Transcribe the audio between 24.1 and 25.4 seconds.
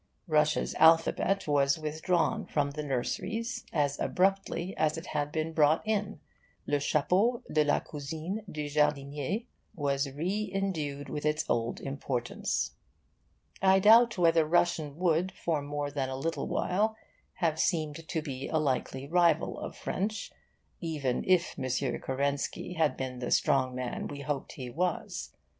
hoped he was.